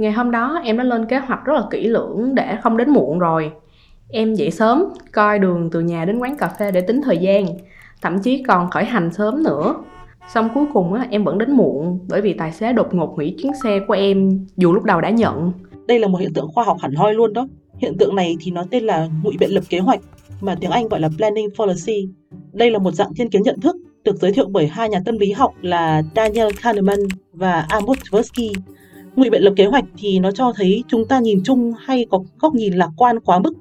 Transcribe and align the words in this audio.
Ngày 0.00 0.12
hôm 0.12 0.30
đó 0.30 0.60
em 0.64 0.76
đã 0.76 0.84
lên 0.84 1.06
kế 1.06 1.18
hoạch 1.18 1.44
rất 1.44 1.52
là 1.52 1.62
kỹ 1.70 1.88
lưỡng 1.88 2.34
để 2.34 2.56
không 2.62 2.76
đến 2.76 2.90
muộn 2.90 3.18
rồi. 3.18 3.52
Em 4.08 4.34
dậy 4.34 4.50
sớm, 4.50 4.84
coi 5.12 5.38
đường 5.38 5.70
từ 5.72 5.80
nhà 5.80 6.04
đến 6.04 6.18
quán 6.18 6.36
cà 6.36 6.48
phê 6.48 6.70
để 6.70 6.80
tính 6.80 7.00
thời 7.04 7.18
gian. 7.18 7.46
Thậm 8.02 8.18
chí 8.18 8.42
còn 8.42 8.70
khởi 8.70 8.84
hành 8.84 9.12
sớm 9.12 9.42
nữa. 9.42 9.74
Xong 10.28 10.48
cuối 10.54 10.64
cùng 10.72 10.92
á, 10.92 11.06
em 11.10 11.24
vẫn 11.24 11.38
đến 11.38 11.50
muộn 11.50 11.98
bởi 12.08 12.20
vì 12.20 12.32
tài 12.32 12.52
xế 12.52 12.72
đột 12.72 12.94
ngột 12.94 13.16
hủy 13.16 13.34
chuyến 13.38 13.52
xe 13.62 13.80
của 13.88 13.94
em 13.94 14.46
dù 14.56 14.72
lúc 14.72 14.84
đầu 14.84 15.00
đã 15.00 15.10
nhận. 15.10 15.52
Đây 15.86 15.98
là 15.98 16.08
một 16.08 16.18
hiện 16.18 16.34
tượng 16.34 16.48
khoa 16.54 16.64
học 16.64 16.76
hẳn 16.80 16.94
hoi 16.94 17.14
luôn 17.14 17.32
đó. 17.32 17.48
Hiện 17.78 17.98
tượng 17.98 18.16
này 18.16 18.36
thì 18.40 18.50
nó 18.50 18.64
tên 18.70 18.84
là 18.84 19.08
ngụy 19.22 19.36
biện 19.40 19.50
lập 19.50 19.64
kế 19.68 19.78
hoạch, 19.78 20.00
mà 20.40 20.56
tiếng 20.60 20.70
Anh 20.70 20.88
gọi 20.88 21.00
là 21.00 21.08
planning 21.16 21.48
fallacy. 21.56 22.08
Đây 22.52 22.70
là 22.70 22.78
một 22.78 22.94
dạng 22.94 23.14
thiên 23.14 23.30
kiến 23.30 23.42
nhận 23.42 23.60
thức 23.60 23.76
được 24.04 24.16
giới 24.16 24.32
thiệu 24.32 24.46
bởi 24.50 24.66
hai 24.66 24.88
nhà 24.88 25.00
tâm 25.04 25.18
lý 25.18 25.32
học 25.32 25.52
là 25.62 26.02
Daniel 26.16 26.48
Kahneman 26.62 26.98
và 27.32 27.66
Amos 27.68 27.98
Tversky. 28.10 28.52
Ngụy 29.16 29.30
biện 29.30 29.42
lập 29.42 29.52
kế 29.56 29.66
hoạch 29.66 29.84
thì 29.98 30.18
nó 30.18 30.30
cho 30.30 30.52
thấy 30.56 30.84
chúng 30.88 31.08
ta 31.08 31.20
nhìn 31.20 31.40
chung 31.44 31.72
hay 31.78 32.06
có 32.10 32.20
góc 32.38 32.54
nhìn 32.54 32.72
lạc 32.72 32.90
quan 32.96 33.20
quá 33.20 33.38
mức 33.38 33.52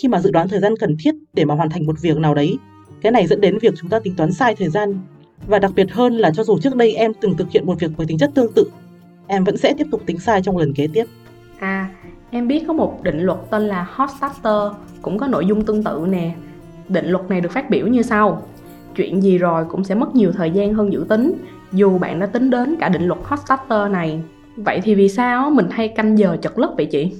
khi 0.00 0.08
mà 0.08 0.20
dự 0.20 0.30
đoán 0.30 0.48
thời 0.48 0.60
gian 0.60 0.76
cần 0.76 0.96
thiết 1.00 1.14
để 1.34 1.44
mà 1.44 1.54
hoàn 1.54 1.70
thành 1.70 1.86
một 1.86 2.00
việc 2.00 2.16
nào 2.16 2.34
đấy. 2.34 2.58
Cái 3.00 3.12
này 3.12 3.26
dẫn 3.26 3.40
đến 3.40 3.58
việc 3.58 3.74
chúng 3.80 3.90
ta 3.90 3.98
tính 3.98 4.14
toán 4.16 4.32
sai 4.32 4.54
thời 4.54 4.68
gian. 4.68 4.98
Và 5.46 5.58
đặc 5.58 5.72
biệt 5.76 5.92
hơn 5.92 6.18
là 6.18 6.30
cho 6.30 6.44
dù 6.44 6.58
trước 6.58 6.76
đây 6.76 6.94
em 6.94 7.12
từng 7.20 7.36
thực 7.36 7.50
hiện 7.50 7.66
một 7.66 7.80
việc 7.80 7.90
với 7.96 8.06
tính 8.06 8.18
chất 8.18 8.30
tương 8.34 8.52
tự, 8.52 8.64
em 9.26 9.44
vẫn 9.44 9.56
sẽ 9.56 9.74
tiếp 9.78 9.86
tục 9.90 10.02
tính 10.06 10.18
sai 10.18 10.42
trong 10.42 10.56
lần 10.56 10.72
kế 10.74 10.88
tiếp. 10.92 11.04
À, 11.58 11.90
em 12.30 12.48
biết 12.48 12.64
có 12.66 12.72
một 12.72 13.02
định 13.02 13.20
luật 13.20 13.38
tên 13.50 13.62
là 13.62 13.86
Hot 13.90 14.10
Starter 14.18 14.72
cũng 15.02 15.18
có 15.18 15.26
nội 15.26 15.46
dung 15.46 15.64
tương 15.64 15.84
tự 15.84 16.06
nè. 16.08 16.34
Định 16.88 17.06
luật 17.06 17.30
này 17.30 17.40
được 17.40 17.52
phát 17.52 17.70
biểu 17.70 17.86
như 17.86 18.02
sau. 18.02 18.42
Chuyện 18.96 19.22
gì 19.22 19.38
rồi 19.38 19.64
cũng 19.68 19.84
sẽ 19.84 19.94
mất 19.94 20.14
nhiều 20.14 20.32
thời 20.32 20.50
gian 20.50 20.74
hơn 20.74 20.92
dự 20.92 21.06
tính, 21.08 21.32
dù 21.72 21.98
bạn 21.98 22.20
đã 22.20 22.26
tính 22.26 22.50
đến 22.50 22.76
cả 22.80 22.88
định 22.88 23.06
luật 23.06 23.20
Hot 23.24 23.38
Starter 23.38 23.90
này. 23.90 24.20
Vậy 24.56 24.80
thì 24.82 24.94
vì 24.94 25.08
sao 25.08 25.50
mình 25.50 25.66
hay 25.70 25.88
canh 25.88 26.18
giờ 26.18 26.36
chật 26.42 26.58
lất 26.58 26.70
vậy 26.76 26.86
chị? 26.86 27.12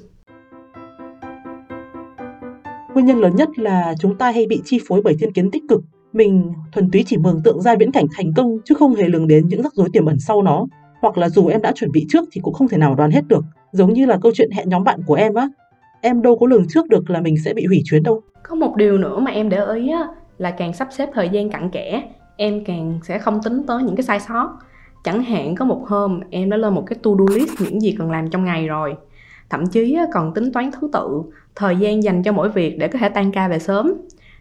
Nguyên 2.95 3.07
nhân 3.07 3.21
lớn 3.21 3.37
nhất 3.37 3.49
là 3.59 3.95
chúng 4.01 4.19
ta 4.19 4.31
hay 4.31 4.47
bị 4.47 4.61
chi 4.65 4.81
phối 4.89 5.01
bởi 5.05 5.17
thiên 5.21 5.33
kiến 5.33 5.51
tích 5.51 5.63
cực. 5.69 5.81
Mình 6.13 6.53
thuần 6.73 6.91
túy 6.91 7.05
chỉ 7.07 7.17
mường 7.17 7.41
tượng 7.45 7.63
ra 7.63 7.75
viễn 7.81 7.93
cảnh 7.93 8.07
thành 8.17 8.33
công 8.37 8.59
chứ 8.65 8.75
không 8.75 8.95
hề 8.95 9.09
lường 9.09 9.29
đến 9.29 9.49
những 9.49 9.63
rắc 9.63 9.75
rối 9.75 9.89
tiềm 9.93 10.07
ẩn 10.07 10.19
sau 10.19 10.43
nó. 10.43 10.67
Hoặc 11.01 11.19
là 11.19 11.29
dù 11.29 11.47
em 11.47 11.63
đã 11.63 11.73
chuẩn 11.75 11.93
bị 11.93 12.07
trước 12.09 12.25
thì 12.33 12.41
cũng 12.45 12.55
không 12.55 12.69
thể 12.69 12.79
nào 12.79 12.95
đoán 12.95 13.11
hết 13.11 13.29
được. 13.29 13.45
Giống 13.73 13.93
như 13.93 14.07
là 14.07 14.19
câu 14.23 14.33
chuyện 14.35 14.51
hẹn 14.51 14.69
nhóm 14.69 14.85
bạn 14.85 15.01
của 15.07 15.15
em 15.15 15.35
á. 15.35 15.49
Em 16.01 16.23
đâu 16.23 16.39
có 16.39 16.47
lường 16.47 16.69
trước 16.69 16.89
được 16.89 17.11
là 17.11 17.21
mình 17.21 17.35
sẽ 17.45 17.55
bị 17.55 17.67
hủy 17.67 17.83
chuyến 17.85 18.03
đâu. 18.03 18.21
Có 18.43 18.55
một 18.55 18.77
điều 18.77 18.99
nữa 18.99 19.19
mà 19.19 19.31
em 19.31 19.49
để 19.49 19.59
ý 19.75 19.91
á, 19.91 20.09
là 20.39 20.51
càng 20.51 20.73
sắp 20.73 20.89
xếp 20.91 21.09
thời 21.15 21.29
gian 21.29 21.51
cặn 21.51 21.71
kẽ, 21.71 22.03
em 22.37 22.65
càng 22.65 23.01
sẽ 23.03 23.19
không 23.19 23.41
tính 23.45 23.63
tới 23.67 23.83
những 23.83 23.97
cái 23.97 24.03
sai 24.03 24.21
sót. 24.21 24.59
Chẳng 25.05 25.23
hạn 25.23 25.55
có 25.55 25.65
một 25.65 25.85
hôm 25.87 26.21
em 26.31 26.51
đã 26.51 26.57
lên 26.57 26.75
một 26.75 26.85
cái 26.87 26.99
to-do 27.03 27.35
list 27.35 27.51
những 27.61 27.83
gì 27.83 27.95
cần 27.99 28.11
làm 28.11 28.31
trong 28.31 28.45
ngày 28.45 28.69
rồi. 28.69 28.95
Thậm 29.51 29.67
chí 29.67 29.99
còn 30.13 30.35
tính 30.35 30.53
toán 30.53 30.71
thứ 30.73 30.91
tự, 30.93 31.23
thời 31.55 31.77
gian 31.77 32.03
dành 32.03 32.23
cho 32.23 32.33
mỗi 32.33 32.49
việc 32.49 32.79
để 32.79 32.89
có 32.89 32.99
thể 32.99 33.09
tan 33.09 33.33
ca 33.33 33.49
về 33.49 33.59
sớm. 33.59 33.95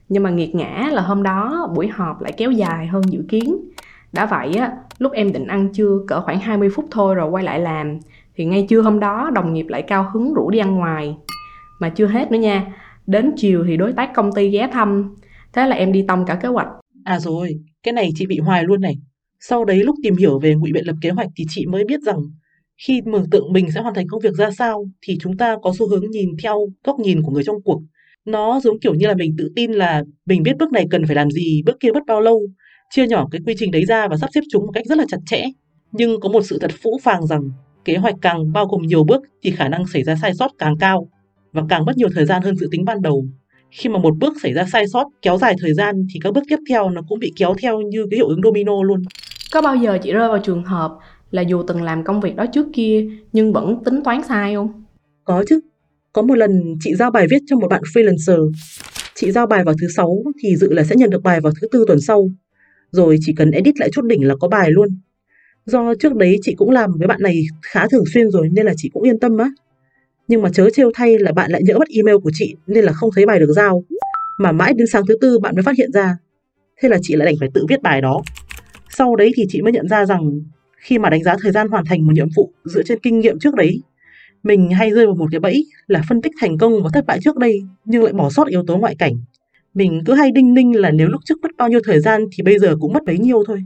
Nhưng 0.09 0.23
mà 0.23 0.29
nghiệt 0.29 0.55
ngã 0.55 0.89
là 0.91 1.01
hôm 1.01 1.23
đó 1.23 1.69
buổi 1.75 1.87
họp 1.87 2.21
lại 2.21 2.31
kéo 2.37 2.51
dài 2.51 2.87
hơn 2.87 3.03
dự 3.09 3.23
kiến. 3.29 3.57
Đã 4.13 4.25
vậy 4.25 4.53
á, 4.53 4.71
lúc 4.97 5.11
em 5.11 5.33
định 5.33 5.47
ăn 5.47 5.73
trưa 5.73 6.00
cỡ 6.07 6.21
khoảng 6.21 6.39
20 6.39 6.69
phút 6.75 6.85
thôi 6.91 7.16
rồi 7.16 7.29
quay 7.29 7.44
lại 7.44 7.59
làm 7.59 8.00
thì 8.35 8.45
ngay 8.45 8.66
trưa 8.69 8.81
hôm 8.81 9.00
đó 9.00 9.29
đồng 9.33 9.53
nghiệp 9.53 9.66
lại 9.69 9.81
cao 9.81 10.09
hứng 10.13 10.33
rủ 10.33 10.50
đi 10.50 10.59
ăn 10.59 10.75
ngoài. 10.75 11.17
Mà 11.79 11.89
chưa 11.89 12.07
hết 12.07 12.31
nữa 12.31 12.39
nha, 12.39 12.66
đến 13.07 13.33
chiều 13.38 13.63
thì 13.67 13.77
đối 13.77 13.94
tác 13.94 14.13
công 14.13 14.31
ty 14.33 14.50
ghé 14.50 14.69
thăm. 14.73 15.16
Thế 15.53 15.67
là 15.67 15.75
em 15.75 15.91
đi 15.91 16.05
tông 16.07 16.25
cả 16.25 16.35
kế 16.35 16.47
hoạch. 16.47 16.67
À 17.03 17.19
rồi, 17.19 17.59
cái 17.83 17.94
này 17.94 18.09
chị 18.16 18.25
bị 18.25 18.39
hoài 18.39 18.63
luôn 18.63 18.81
này. 18.81 18.95
Sau 19.50 19.66
đấy 19.66 19.84
lúc 19.84 19.96
tìm 20.03 20.16
hiểu 20.16 20.40
về 20.40 20.56
ngụy 20.56 20.72
biện 20.74 20.88
lập 20.88 20.96
kế 21.02 21.09
hoạch 21.09 21.29
thì 21.35 21.46
chị 21.50 21.66
mới 21.66 21.84
biết 21.84 22.02
rằng 22.02 22.19
khi 22.88 23.02
mường 23.02 23.29
tượng 23.29 23.53
mình 23.53 23.72
sẽ 23.72 23.81
hoàn 23.81 23.94
thành 23.94 24.07
công 24.07 24.22
việc 24.22 24.34
ra 24.34 24.52
sao 24.52 24.85
thì 25.02 25.18
chúng 25.22 25.38
ta 25.38 25.56
có 25.62 25.74
xu 25.79 25.90
hướng 25.90 26.12
nhìn 26.12 26.29
theo 26.44 26.68
góc 26.84 27.00
nhìn 27.00 27.22
của 27.22 27.31
người 27.31 27.44
trong 27.44 27.62
cuộc. 27.63 27.81
Nó 28.25 28.59
giống 28.63 28.80
kiểu 28.80 28.94
như 28.94 29.07
là 29.07 29.13
mình 29.13 29.35
tự 29.38 29.50
tin 29.56 29.72
là 29.72 30.03
mình 30.25 30.44
biết 30.44 30.57
bước 30.59 30.72
này 30.72 30.85
cần 30.91 31.06
phải 31.06 31.16
làm 31.16 31.31
gì, 31.31 31.62
bước 31.66 31.80
kia 31.80 31.91
mất 31.94 32.03
bao 32.07 32.22
lâu, 32.22 32.41
chia 32.90 33.07
nhỏ 33.07 33.28
cái 33.31 33.41
quy 33.46 33.53
trình 33.57 33.72
đấy 33.72 33.85
ra 33.85 34.07
và 34.07 34.18
sắp 34.18 34.30
xếp 34.34 34.41
chúng 34.51 34.66
một 34.66 34.72
cách 34.74 34.85
rất 34.85 34.97
là 34.97 35.06
chặt 35.07 35.18
chẽ. 35.25 35.44
Nhưng 35.91 36.19
có 36.19 36.30
một 36.30 36.41
sự 36.46 36.57
thật 36.62 36.72
phũ 36.81 37.00
phàng 37.03 37.28
rằng 37.28 37.41
kế 37.85 37.97
hoạch 37.97 38.16
càng 38.22 38.51
bao 38.51 38.66
gồm 38.66 38.81
nhiều 38.81 39.03
bước 39.03 39.22
thì 39.44 39.51
khả 39.51 39.68
năng 39.68 39.88
xảy 39.88 40.03
ra 40.03 40.16
sai 40.16 40.34
sót 40.34 40.51
càng 40.57 40.75
cao 40.80 41.09
và 41.53 41.63
càng 41.69 41.85
mất 41.85 41.97
nhiều 41.97 42.09
thời 42.16 42.25
gian 42.25 42.41
hơn 42.41 42.56
dự 42.56 42.68
tính 42.72 42.85
ban 42.85 43.01
đầu. 43.01 43.25
Khi 43.72 43.90
mà 43.90 44.00
một 44.00 44.18
bước 44.18 44.34
xảy 44.44 44.53
ra 44.53 44.66
sai 44.66 44.88
sót 44.88 45.07
kéo 45.22 45.38
dài 45.38 45.56
thời 45.62 45.74
gian 45.74 45.96
thì 46.13 46.19
các 46.24 46.34
bước 46.34 46.44
tiếp 46.50 46.59
theo 46.69 46.90
nó 46.90 47.01
cũng 47.07 47.19
bị 47.19 47.31
kéo 47.35 47.53
theo 47.62 47.81
như 47.81 48.06
cái 48.12 48.18
hiệu 48.18 48.28
ứng 48.28 48.41
domino 48.44 48.84
luôn. 48.84 49.01
Có 49.51 49.62
bao 49.62 49.75
giờ 49.75 49.97
chị 50.03 50.12
rơi 50.12 50.28
vào 50.28 50.39
trường 50.39 50.63
hợp 50.63 50.97
là 51.31 51.41
dù 51.41 51.63
từng 51.67 51.84
làm 51.84 52.03
công 52.03 52.22
việc 52.22 52.35
đó 52.35 52.45
trước 52.45 52.67
kia 52.73 53.07
nhưng 53.34 53.53
vẫn 53.53 53.84
tính 53.84 54.03
toán 54.03 54.23
sai 54.23 54.56
không? 54.56 54.84
Có 55.23 55.44
chứ. 55.47 55.59
Có 56.13 56.22
một 56.22 56.35
lần 56.35 56.75
chị 56.79 56.95
giao 56.95 57.12
bài 57.12 57.28
viết 57.29 57.39
cho 57.47 57.56
một 57.56 57.67
bạn 57.67 57.81
freelancer. 57.81 58.51
Chị 59.16 59.31
giao 59.31 59.47
bài 59.47 59.63
vào 59.63 59.75
thứ 59.81 59.88
sáu 59.95 60.17
thì 60.44 60.56
dự 60.56 60.73
là 60.73 60.84
sẽ 60.84 60.95
nhận 60.95 61.09
được 61.09 61.23
bài 61.23 61.41
vào 61.41 61.53
thứ 61.62 61.67
tư 61.72 61.85
tuần 61.88 62.01
sau. 62.01 62.29
Rồi 62.91 63.17
chỉ 63.22 63.34
cần 63.38 63.51
edit 63.51 63.79
lại 63.79 63.89
chút 63.94 64.06
đỉnh 64.06 64.28
là 64.28 64.35
có 64.39 64.47
bài 64.47 64.72
luôn. 64.72 64.88
Do 65.66 65.94
trước 66.00 66.16
đấy 66.16 66.38
chị 66.41 66.56
cũng 66.57 66.69
làm 66.69 66.91
với 66.97 67.07
bạn 67.07 67.22
này 67.22 67.41
khá 67.62 67.88
thường 67.88 68.03
xuyên 68.13 68.29
rồi 68.29 68.50
nên 68.51 68.66
là 68.66 68.73
chị 68.78 68.89
cũng 68.94 69.03
yên 69.03 69.19
tâm 69.19 69.38
á. 69.38 69.50
Nhưng 70.28 70.41
mà 70.41 70.50
chớ 70.53 70.69
trêu 70.73 70.91
thay 70.94 71.19
là 71.19 71.31
bạn 71.31 71.51
lại 71.51 71.62
nhỡ 71.63 71.78
mất 71.79 71.88
email 71.95 72.18
của 72.23 72.31
chị 72.33 72.56
nên 72.68 72.85
là 72.85 72.94
không 72.94 73.09
thấy 73.16 73.25
bài 73.25 73.39
được 73.39 73.51
giao. 73.56 73.83
Mà 74.38 74.51
mãi 74.51 74.73
đến 74.73 74.88
sáng 74.88 75.03
thứ 75.07 75.18
tư 75.22 75.39
bạn 75.39 75.56
mới 75.56 75.63
phát 75.63 75.78
hiện 75.78 75.91
ra. 75.91 76.18
Thế 76.81 76.89
là 76.89 76.97
chị 77.01 77.16
lại 77.16 77.25
đành 77.25 77.35
phải 77.39 77.50
tự 77.53 77.66
viết 77.69 77.81
bài 77.81 78.01
đó. 78.01 78.22
Sau 78.97 79.16
đấy 79.16 79.31
thì 79.35 79.46
chị 79.50 79.62
mới 79.62 79.72
nhận 79.72 79.88
ra 79.88 80.06
rằng 80.06 80.31
khi 80.78 81.00
mà 81.00 81.09
đánh 81.09 81.24
giá 81.24 81.35
thời 81.41 81.52
gian 81.52 81.68
hoàn 81.68 81.85
thành 81.85 82.06
một 82.06 82.12
nhiệm 82.13 82.28
vụ 82.38 82.52
dựa 82.63 82.84
trên 82.85 83.00
kinh 83.00 83.19
nghiệm 83.19 83.40
trước 83.40 83.56
đấy, 83.56 83.81
mình 84.44 84.72
hay 84.72 84.91
rơi 84.91 85.06
vào 85.06 85.16
một 85.16 85.25
cái 85.31 85.40
bẫy 85.40 85.66
là 85.88 86.02
phân 86.09 86.22
tích 86.22 86.31
thành 86.41 86.57
công 86.57 86.84
và 86.84 86.90
thất 86.94 87.06
bại 87.06 87.19
trước 87.22 87.38
đây 87.38 87.62
nhưng 87.85 88.03
lại 88.03 88.13
bỏ 88.13 88.30
sót 88.30 88.47
yếu 88.47 88.63
tố 88.68 88.78
ngoại 88.78 88.96
cảnh. 89.00 89.13
Mình 89.74 90.01
cứ 90.06 90.13
hay 90.13 90.31
đinh 90.31 90.53
ninh 90.53 90.80
là 90.80 90.91
nếu 90.91 91.07
lúc 91.07 91.22
trước 91.25 91.35
mất 91.41 91.51
bao 91.57 91.69
nhiêu 91.69 91.80
thời 91.84 92.00
gian 92.00 92.25
thì 92.31 92.44
bây 92.44 92.59
giờ 92.59 92.75
cũng 92.80 92.94
mất 92.94 93.03
bấy 93.06 93.18
nhiêu 93.19 93.44
thôi. 93.47 93.63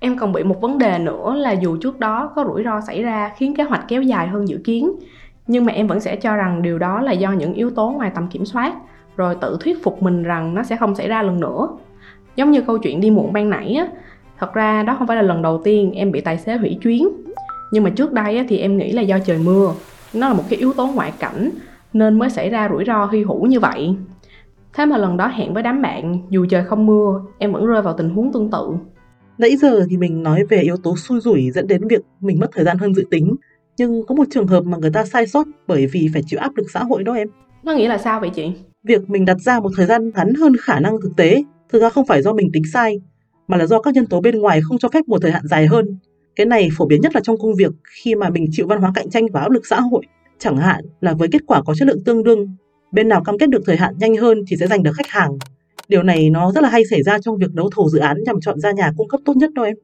Em 0.00 0.18
còn 0.18 0.32
bị 0.32 0.42
một 0.42 0.60
vấn 0.60 0.78
đề 0.78 0.98
nữa 0.98 1.34
là 1.34 1.52
dù 1.52 1.76
trước 1.76 1.98
đó 1.98 2.32
có 2.36 2.44
rủi 2.44 2.64
ro 2.64 2.80
xảy 2.86 3.02
ra 3.02 3.32
khiến 3.36 3.54
kế 3.56 3.62
hoạch 3.62 3.84
kéo 3.88 4.02
dài 4.02 4.28
hơn 4.28 4.48
dự 4.48 4.58
kiến, 4.64 4.92
nhưng 5.46 5.64
mà 5.64 5.72
em 5.72 5.86
vẫn 5.86 6.00
sẽ 6.00 6.16
cho 6.16 6.36
rằng 6.36 6.62
điều 6.62 6.78
đó 6.78 7.00
là 7.00 7.12
do 7.12 7.32
những 7.32 7.54
yếu 7.54 7.70
tố 7.70 7.90
ngoài 7.90 8.10
tầm 8.14 8.28
kiểm 8.28 8.44
soát, 8.44 8.74
rồi 9.16 9.36
tự 9.40 9.56
thuyết 9.60 9.82
phục 9.82 10.02
mình 10.02 10.22
rằng 10.22 10.54
nó 10.54 10.62
sẽ 10.62 10.76
không 10.76 10.94
xảy 10.94 11.08
ra 11.08 11.22
lần 11.22 11.40
nữa. 11.40 11.68
Giống 12.36 12.50
như 12.50 12.62
câu 12.62 12.78
chuyện 12.78 13.00
đi 13.00 13.10
muộn 13.10 13.32
ban 13.32 13.50
nãy 13.50 13.74
á, 13.74 13.88
thật 14.38 14.54
ra 14.54 14.82
đó 14.82 14.96
không 14.98 15.06
phải 15.06 15.16
là 15.16 15.22
lần 15.22 15.42
đầu 15.42 15.60
tiên 15.64 15.92
em 15.92 16.12
bị 16.12 16.20
tài 16.20 16.38
xế 16.38 16.56
hủy 16.56 16.78
chuyến. 16.82 17.08
Nhưng 17.72 17.84
mà 17.84 17.90
trước 17.90 18.12
đây 18.12 18.46
thì 18.48 18.58
em 18.58 18.78
nghĩ 18.78 18.92
là 18.92 19.02
do 19.02 19.18
trời 19.18 19.38
mưa, 19.38 19.74
nó 20.14 20.28
là 20.28 20.34
một 20.34 20.42
cái 20.48 20.58
yếu 20.58 20.72
tố 20.72 20.86
ngoại 20.86 21.12
cảnh 21.18 21.50
nên 21.92 22.18
mới 22.18 22.30
xảy 22.30 22.50
ra 22.50 22.68
rủi 22.68 22.84
ro 22.84 23.06
hy 23.06 23.24
hữu 23.24 23.46
như 23.46 23.60
vậy. 23.60 23.94
Thế 24.74 24.86
mà 24.86 24.98
lần 24.98 25.16
đó 25.16 25.26
hẹn 25.26 25.54
với 25.54 25.62
đám 25.62 25.82
bạn, 25.82 26.18
dù 26.30 26.46
trời 26.50 26.64
không 26.64 26.86
mưa, 26.86 27.20
em 27.38 27.52
vẫn 27.52 27.66
rơi 27.66 27.82
vào 27.82 27.94
tình 27.98 28.10
huống 28.10 28.32
tương 28.32 28.50
tự. 28.50 28.74
Nãy 29.38 29.56
giờ 29.56 29.86
thì 29.90 29.96
mình 29.96 30.22
nói 30.22 30.44
về 30.48 30.60
yếu 30.60 30.76
tố 30.76 30.96
xui 30.96 31.20
rủi 31.20 31.50
dẫn 31.50 31.66
đến 31.66 31.88
việc 31.88 32.00
mình 32.20 32.40
mất 32.40 32.46
thời 32.52 32.64
gian 32.64 32.78
hơn 32.78 32.94
dự 32.94 33.04
tính. 33.10 33.36
Nhưng 33.76 34.06
có 34.06 34.14
một 34.14 34.24
trường 34.30 34.46
hợp 34.46 34.64
mà 34.64 34.78
người 34.78 34.90
ta 34.90 35.04
sai 35.04 35.26
sót 35.26 35.46
bởi 35.66 35.86
vì 35.86 36.08
phải 36.12 36.22
chịu 36.26 36.40
áp 36.40 36.56
lực 36.56 36.66
xã 36.74 36.84
hội 36.84 37.04
đó 37.04 37.12
em. 37.12 37.28
Nó 37.62 37.72
nghĩa 37.72 37.88
là 37.88 37.98
sao 37.98 38.20
vậy 38.20 38.30
chị? 38.34 38.52
Việc 38.84 39.10
mình 39.10 39.24
đặt 39.24 39.40
ra 39.40 39.60
một 39.60 39.70
thời 39.76 39.86
gian 39.86 40.10
ngắn 40.14 40.34
hơn 40.34 40.52
khả 40.60 40.80
năng 40.80 41.00
thực 41.02 41.16
tế 41.16 41.42
thực 41.72 41.82
ra 41.82 41.88
không 41.88 42.06
phải 42.06 42.22
do 42.22 42.32
mình 42.32 42.48
tính 42.52 42.62
sai, 42.72 43.00
mà 43.48 43.56
là 43.56 43.66
do 43.66 43.80
các 43.80 43.94
nhân 43.94 44.06
tố 44.06 44.20
bên 44.20 44.38
ngoài 44.38 44.60
không 44.62 44.78
cho 44.78 44.88
phép 44.88 45.08
một 45.08 45.18
thời 45.22 45.32
hạn 45.32 45.42
dài 45.44 45.66
hơn. 45.66 45.98
Cái 46.36 46.46
này 46.46 46.68
phổ 46.76 46.86
biến 46.86 47.00
nhất 47.00 47.14
là 47.14 47.20
trong 47.24 47.38
công 47.38 47.54
việc 47.54 47.72
khi 48.02 48.14
mà 48.14 48.30
mình 48.30 48.46
chịu 48.50 48.66
văn 48.66 48.80
hóa 48.80 48.92
cạnh 48.94 49.10
tranh 49.10 49.26
và 49.32 49.40
áp 49.40 49.50
lực 49.50 49.66
xã 49.66 49.80
hội. 49.80 50.02
Chẳng 50.38 50.56
hạn 50.56 50.84
là 51.00 51.14
với 51.14 51.28
kết 51.32 51.42
quả 51.46 51.62
có 51.62 51.74
chất 51.74 51.88
lượng 51.88 52.04
tương 52.04 52.24
đương, 52.24 52.56
bên 52.92 53.08
nào 53.08 53.24
cam 53.24 53.38
kết 53.38 53.50
được 53.50 53.62
thời 53.66 53.76
hạn 53.76 53.94
nhanh 53.98 54.16
hơn 54.16 54.38
thì 54.48 54.56
sẽ 54.56 54.66
giành 54.66 54.82
được 54.82 54.92
khách 54.96 55.08
hàng. 55.08 55.38
Điều 55.88 56.02
này 56.02 56.30
nó 56.30 56.52
rất 56.52 56.60
là 56.60 56.68
hay 56.68 56.82
xảy 56.90 57.02
ra 57.02 57.18
trong 57.18 57.36
việc 57.36 57.54
đấu 57.54 57.70
thầu 57.76 57.88
dự 57.88 57.98
án 57.98 58.16
nhằm 58.26 58.40
chọn 58.40 58.60
ra 58.60 58.72
nhà 58.72 58.92
cung 58.96 59.08
cấp 59.08 59.20
tốt 59.24 59.36
nhất 59.36 59.52
đâu 59.52 59.64
em. 59.64 59.74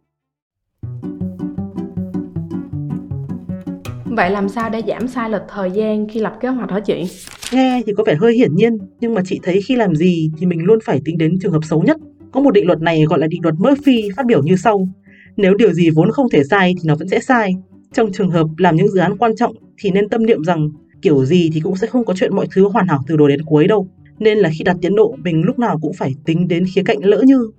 Vậy 4.05 4.31
làm 4.31 4.49
sao 4.49 4.71
để 4.71 4.83
giảm 4.87 5.09
sai 5.09 5.31
lệch 5.31 5.43
thời 5.49 5.71
gian 5.71 6.09
khi 6.09 6.21
lập 6.21 6.33
kế 6.41 6.49
hoạch 6.49 6.71
hả 6.71 6.81
chị? 6.81 7.05
Nghe 7.53 7.83
thì 7.87 7.93
có 7.97 8.05
vẻ 8.07 8.15
hơi 8.15 8.35
hiển 8.35 8.55
nhiên, 8.55 8.79
nhưng 9.01 9.15
mà 9.15 9.23
chị 9.25 9.41
thấy 9.43 9.61
khi 9.63 9.77
làm 9.77 9.95
gì 9.95 10.31
thì 10.39 10.47
mình 10.47 10.65
luôn 10.65 10.79
phải 10.85 11.01
tính 11.05 11.19
đến 11.19 11.39
trường 11.43 11.53
hợp 11.53 11.65
xấu 11.65 11.83
nhất. 11.83 11.97
Có 12.35 12.41
một 12.41 12.51
định 12.51 12.67
luật 12.67 12.83
này 12.83 13.05
gọi 13.05 13.19
là 13.19 13.27
định 13.27 13.41
luật 13.43 13.55
Murphy 13.59 14.09
phát 14.17 14.27
biểu 14.27 14.43
như 14.43 14.57
sau. 14.57 14.89
Nếu 15.37 15.55
điều 15.55 15.73
gì 15.73 15.91
vốn 15.91 16.11
không 16.11 16.31
thể 16.31 16.45
sai 16.45 16.75
thì 16.77 16.89
nó 16.89 16.95
vẫn 16.95 17.09
sẽ 17.09 17.21
sai. 17.21 17.55
Trong 17.93 18.13
trường 18.13 18.31
hợp 18.31 18.47
làm 18.59 18.77
những 18.77 18.89
dự 18.89 19.01
án 19.01 19.17
quan 19.19 19.37
trọng 19.37 19.55
thì 19.79 19.91
nên 19.91 20.09
tâm 20.09 20.27
niệm 20.27 20.45
rằng 20.45 20.71
kiểu 21.03 21.25
gì 21.25 21.51
thì 21.55 21.61
cũng 21.61 21.77
sẽ 21.77 21.87
không 21.87 22.05
có 22.05 22.15
chuyện 22.17 22.37
mọi 22.37 22.47
thứ 22.55 22.69
hoàn 22.69 22.89
hảo 22.89 23.01
từ 23.07 23.17
đầu 23.17 23.29
đến 23.29 23.43
cuối 23.47 23.67
đâu. 23.67 23.89
Nên 24.19 24.39
là 24.39 24.51
khi 24.59 24.65
đặt 24.65 24.77
tiến 24.83 24.97
độ 24.97 25.17
mình 25.25 25.43
lúc 25.45 25.59
nào 25.59 25.79
cũng 25.83 25.93
phải 25.93 26.15
tính 26.25 26.49
đến 26.49 26.65
khía 26.75 26.83
cạnh 26.85 26.99
lỡ 27.05 27.23
như. 27.27 27.51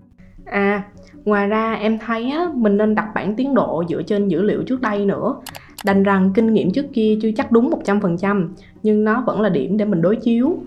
À, 0.45 0.83
ngoài 1.25 1.47
ra 1.47 1.73
em 1.73 1.97
thấy 2.05 2.31
á, 2.31 2.47
mình 2.55 2.77
nên 2.77 2.95
đặt 2.95 3.07
bản 3.15 3.35
tiến 3.35 3.53
độ 3.53 3.83
dựa 3.89 4.01
trên 4.01 4.27
dữ 4.27 4.41
liệu 4.41 4.63
trước 4.63 4.81
đây 4.81 5.05
nữa. 5.05 5.35
Đành 5.85 6.03
rằng 6.03 6.31
kinh 6.35 6.53
nghiệm 6.53 6.71
trước 6.71 6.85
kia 6.93 7.17
chưa 7.21 7.31
chắc 7.37 7.51
đúng 7.51 7.71
100%, 7.85 8.49
nhưng 8.83 9.03
nó 9.03 9.23
vẫn 9.27 9.41
là 9.41 9.49
điểm 9.49 9.77
để 9.77 9.85
mình 9.85 10.01
đối 10.01 10.15
chiếu. 10.15 10.57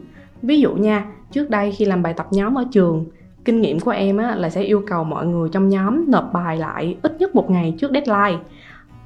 Ví 0.43 0.61
dụ 0.61 0.75
nha, 0.75 1.05
trước 1.33 1.51
đây 1.51 1.73
khi 1.73 1.85
làm 1.85 2.03
bài 2.03 2.15
tập 2.17 2.27
nhóm 2.31 2.59
ở 2.59 2.65
trường, 2.73 3.05
kinh 3.45 3.61
nghiệm 3.61 3.81
của 3.81 3.91
em 3.91 4.17
á, 4.17 4.35
là 4.37 4.51
sẽ 4.51 4.63
yêu 4.63 4.83
cầu 4.87 5.05
mọi 5.05 5.27
người 5.27 5.49
trong 5.53 5.69
nhóm 5.69 6.11
nộp 6.11 6.33
bài 6.33 6.57
lại 6.57 6.97
ít 7.03 7.17
nhất 7.19 7.35
một 7.35 7.51
ngày 7.51 7.75
trước 7.79 7.91
deadline. 7.93 8.45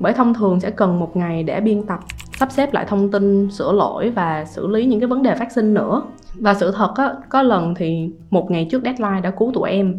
Bởi 0.01 0.13
thông 0.13 0.35
thường 0.35 0.61
sẽ 0.61 0.71
cần 0.71 1.01
một 1.01 1.17
ngày 1.17 1.43
để 1.43 1.61
biên 1.61 1.83
tập 1.83 2.01
sắp 2.37 2.53
xếp 2.53 2.75
lại 2.75 2.85
thông 2.89 3.11
tin 3.11 3.51
sửa 3.51 3.73
lỗi 3.73 4.11
và 4.11 4.45
xử 4.45 4.67
lý 4.67 4.85
những 4.85 5.01
cái 5.01 5.07
vấn 5.07 5.23
đề 5.23 5.35
phát 5.35 5.53
sinh 5.53 5.75
nữa. 5.75 6.03
Và 6.35 6.55
sự 6.55 6.73
thật 6.77 6.93
á, 6.97 7.15
có 7.29 7.43
lần 7.43 7.75
thì 7.75 8.11
một 8.31 8.51
ngày 8.51 8.69
trước 8.71 8.83
deadline 8.85 9.21
đã 9.21 9.31
cứu 9.31 9.53
tụi 9.55 9.71
em. 9.71 9.97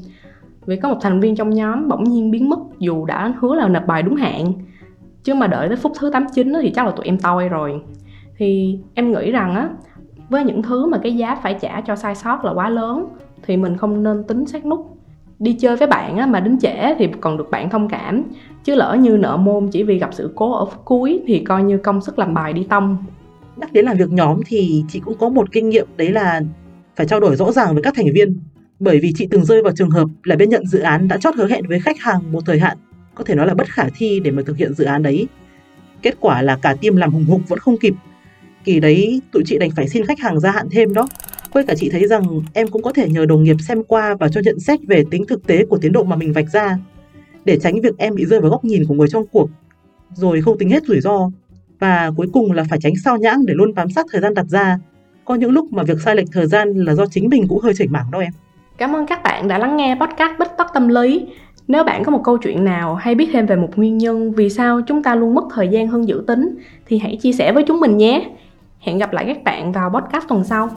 Vì 0.65 0.75
có 0.75 0.89
một 0.89 0.97
thành 1.01 1.19
viên 1.19 1.35
trong 1.35 1.49
nhóm 1.49 1.87
bỗng 1.87 2.03
nhiên 2.03 2.31
biến 2.31 2.49
mất 2.49 2.59
dù 2.79 3.05
đã 3.05 3.33
hứa 3.39 3.55
là 3.55 3.67
nộp 3.67 3.87
bài 3.87 4.03
đúng 4.03 4.15
hạn. 4.15 4.53
Chứ 5.23 5.33
mà 5.33 5.47
đợi 5.47 5.67
tới 5.67 5.77
phút 5.77 5.91
thứ 5.99 6.09
89 6.09 6.53
thì 6.61 6.71
chắc 6.75 6.85
là 6.85 6.91
tụi 6.91 7.05
em 7.05 7.17
toi 7.19 7.49
rồi. 7.49 7.81
Thì 8.37 8.79
em 8.93 9.11
nghĩ 9.11 9.31
rằng 9.31 9.55
á 9.55 9.69
với 10.29 10.43
những 10.43 10.61
thứ 10.61 10.85
mà 10.85 10.97
cái 11.03 11.15
giá 11.15 11.35
phải 11.35 11.57
trả 11.61 11.81
cho 11.81 11.95
sai 11.95 12.15
sót 12.15 12.45
là 12.45 12.53
quá 12.53 12.69
lớn 12.69 13.07
thì 13.45 13.57
mình 13.57 13.77
không 13.77 14.03
nên 14.03 14.23
tính 14.23 14.45
sát 14.45 14.65
nút. 14.65 14.97
Đi 15.39 15.53
chơi 15.53 15.75
với 15.75 15.87
bạn 15.87 16.17
á, 16.17 16.25
mà 16.25 16.39
đến 16.39 16.59
trễ 16.59 16.95
thì 16.99 17.07
còn 17.21 17.37
được 17.37 17.51
bạn 17.51 17.69
thông 17.69 17.89
cảm. 17.89 18.23
Chứ 18.63 18.75
lỡ 18.75 18.97
như 18.99 19.17
nợ 19.17 19.37
môn 19.37 19.69
chỉ 19.71 19.83
vì 19.83 19.99
gặp 19.99 20.09
sự 20.13 20.31
cố 20.35 20.53
ở 20.53 20.65
phút 20.65 20.85
cuối 20.85 21.21
thì 21.27 21.39
coi 21.39 21.63
như 21.63 21.77
công 21.77 22.01
sức 22.01 22.19
làm 22.19 22.33
bài 22.33 22.53
đi 22.53 22.63
tông. 22.69 22.97
Nhắc 23.55 23.73
đến 23.73 23.85
làm 23.85 23.97
việc 23.97 24.11
nhóm 24.11 24.41
thì 24.45 24.83
chị 24.89 24.99
cũng 24.99 25.17
có 25.19 25.29
một 25.29 25.51
kinh 25.51 25.69
nghiệm 25.69 25.87
đấy 25.97 26.11
là 26.11 26.41
phải 26.95 27.07
trao 27.07 27.19
đổi 27.19 27.35
rõ 27.35 27.51
ràng 27.51 27.73
với 27.73 27.83
các 27.83 27.93
thành 27.95 28.13
viên. 28.13 28.39
Bởi 28.79 28.99
vì 28.99 29.11
chị 29.15 29.27
từng 29.31 29.45
rơi 29.45 29.61
vào 29.61 29.73
trường 29.75 29.89
hợp 29.89 30.07
là 30.23 30.35
bên 30.35 30.49
nhận 30.49 30.65
dự 30.65 30.79
án 30.79 31.07
đã 31.07 31.17
chót 31.17 31.35
hứa 31.35 31.47
hẹn 31.47 31.67
với 31.67 31.79
khách 31.79 31.99
hàng 31.99 32.31
một 32.31 32.41
thời 32.45 32.59
hạn 32.59 32.77
có 33.15 33.23
thể 33.23 33.35
nói 33.35 33.47
là 33.47 33.53
bất 33.53 33.67
khả 33.67 33.83
thi 33.95 34.19
để 34.19 34.31
mà 34.31 34.41
thực 34.45 34.57
hiện 34.57 34.73
dự 34.73 34.85
án 34.85 35.03
đấy. 35.03 35.27
Kết 36.01 36.15
quả 36.19 36.41
là 36.41 36.57
cả 36.61 36.75
team 36.81 36.95
làm 36.95 37.11
hùng 37.11 37.25
hục 37.25 37.41
vẫn 37.49 37.59
không 37.59 37.77
kịp. 37.77 37.93
Kỳ 38.63 38.79
đấy 38.79 39.21
tụi 39.31 39.43
chị 39.45 39.57
đành 39.57 39.71
phải 39.75 39.87
xin 39.87 40.05
khách 40.05 40.19
hàng 40.19 40.39
gia 40.39 40.51
hạn 40.51 40.67
thêm 40.71 40.93
đó 40.93 41.07
quay 41.53 41.65
cả 41.65 41.73
chị 41.77 41.89
thấy 41.89 42.07
rằng 42.07 42.23
em 42.53 42.67
cũng 42.67 42.81
có 42.81 42.93
thể 42.93 43.09
nhờ 43.09 43.25
đồng 43.25 43.43
nghiệp 43.43 43.55
xem 43.67 43.83
qua 43.83 44.15
và 44.19 44.29
cho 44.29 44.41
nhận 44.43 44.59
xét 44.59 44.79
về 44.87 45.03
tính 45.11 45.25
thực 45.27 45.47
tế 45.47 45.65
của 45.65 45.77
tiến 45.77 45.91
độ 45.91 46.03
mà 46.03 46.15
mình 46.15 46.33
vạch 46.33 46.49
ra 46.49 46.77
để 47.45 47.59
tránh 47.59 47.81
việc 47.81 47.97
em 47.97 48.15
bị 48.15 48.25
rơi 48.25 48.41
vào 48.41 48.51
góc 48.51 48.65
nhìn 48.65 48.85
của 48.87 48.93
người 48.93 49.07
trong 49.07 49.25
cuộc 49.31 49.49
rồi 50.13 50.41
không 50.41 50.57
tính 50.57 50.69
hết 50.69 50.83
rủi 50.83 51.01
ro 51.01 51.29
và 51.79 52.11
cuối 52.17 52.27
cùng 52.33 52.51
là 52.51 52.63
phải 52.69 52.79
tránh 52.81 52.93
sao 53.03 53.17
nhãng 53.17 53.45
để 53.45 53.53
luôn 53.53 53.73
bám 53.73 53.89
sát 53.89 54.05
thời 54.11 54.21
gian 54.21 54.33
đặt 54.33 54.45
ra 54.49 54.77
có 55.25 55.35
những 55.35 55.51
lúc 55.51 55.73
mà 55.73 55.83
việc 55.83 56.01
sai 56.05 56.15
lệch 56.15 56.27
thời 56.31 56.47
gian 56.47 56.73
là 56.73 56.93
do 56.93 57.05
chính 57.05 57.29
mình 57.29 57.47
cũng 57.47 57.59
hơi 57.59 57.73
chảy 57.73 57.87
mảng 57.87 58.11
đâu 58.11 58.21
em 58.21 58.33
Cảm 58.77 58.95
ơn 58.95 59.05
các 59.05 59.23
bạn 59.23 59.47
đã 59.47 59.57
lắng 59.57 59.77
nghe 59.77 59.97
podcast 60.01 60.39
Bích 60.39 60.51
tóc 60.57 60.67
Tâm 60.73 60.87
Lý. 60.87 61.25
Nếu 61.67 61.83
bạn 61.83 62.03
có 62.03 62.11
một 62.11 62.21
câu 62.23 62.37
chuyện 62.37 62.65
nào 62.65 62.95
hay 62.95 63.15
biết 63.15 63.29
thêm 63.33 63.45
về 63.45 63.55
một 63.55 63.69
nguyên 63.75 63.97
nhân 63.97 64.31
vì 64.31 64.49
sao 64.49 64.81
chúng 64.87 65.03
ta 65.03 65.15
luôn 65.15 65.35
mất 65.35 65.43
thời 65.53 65.67
gian 65.67 65.87
hơn 65.87 66.07
dự 66.07 66.23
tính, 66.27 66.55
thì 66.85 66.97
hãy 66.97 67.17
chia 67.21 67.33
sẻ 67.33 67.51
với 67.51 67.63
chúng 67.67 67.79
mình 67.79 67.97
nhé. 67.97 68.29
Hẹn 68.79 68.97
gặp 68.97 69.13
lại 69.13 69.25
các 69.27 69.43
bạn 69.43 69.71
vào 69.71 69.89
podcast 69.89 70.27
tuần 70.27 70.43
sau. 70.43 70.69